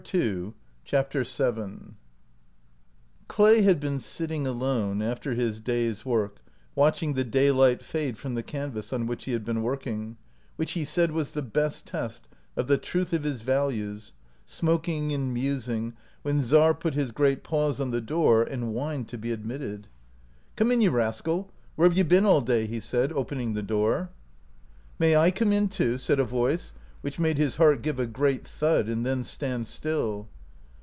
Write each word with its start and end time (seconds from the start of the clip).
9 0.13 0.51
6 0.51 0.53
CHAPTER 0.83 1.23
VII 1.23 1.93
CLAY 3.27 3.61
had 3.61 3.79
been 3.79 3.99
sitting 3.99 4.47
alone 4.47 4.99
after 4.99 5.35
his 5.35 5.59
day's 5.59 6.03
work 6.03 6.37
watching 6.73 7.13
the 7.13 7.23
daylight 7.23 7.83
fade 7.83 8.17
from 8.17 8.33
the 8.33 8.41
canvas 8.41 8.91
on 8.91 9.05
which 9.05 9.25
he 9.25 9.31
had 9.33 9.45
been 9.45 9.61
working, 9.61 10.17
which 10.55 10.71
he 10.71 10.83
said 10.83 11.11
was 11.11 11.31
the 11.31 11.43
best 11.43 11.85
test 11.85 12.27
of 12.57 12.65
the 12.65 12.79
truth 12.79 13.13
of 13.13 13.21
his 13.21 13.43
values, 13.43 14.13
smoking 14.47 15.13
and 15.13 15.35
musing, 15.35 15.93
when 16.23 16.41
Czar 16.41 16.73
put 16.73 16.95
his 16.95 17.11
great 17.11 17.43
paws 17.43 17.79
on 17.79 17.91
the 17.91 18.01
door 18.01 18.41
and 18.41 18.63
whined 18.73 19.07
to 19.09 19.19
be 19.19 19.31
admitted. 19.31 19.87
7 19.87 19.87
97 19.87 19.87
OUT 19.87 19.87
OF 19.87 20.55
BOHEMIA" 20.55 20.55
Come 20.55 20.71
in, 20.71 20.81
you 20.81 20.89
rascal! 20.91 21.51
Where 21.75 21.87
have 21.87 21.97
you 21.97 22.03
been 22.03 22.25
all 22.25 22.41
day?" 22.41 22.65
he 22.65 22.79
said, 22.79 23.13
opening 23.13 23.53
the 23.53 23.61
door." 23.61 24.09
May 24.99 25.15
I 25.15 25.29
come 25.29 25.53
in 25.53 25.67
too?" 25.69 25.97
said 25.99 26.19
a 26.19 26.25
voice 26.25 26.73
which 27.01 27.17
made 27.17 27.39
his 27.39 27.55
heart 27.55 27.81
give 27.81 27.97
a 27.99 28.05
great 28.05 28.47
thud 28.47 28.87
and 28.87 29.03
then 29.03 29.23
stand 29.23 29.65
still. 29.67 30.27